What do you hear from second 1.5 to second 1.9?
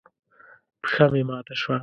شوه.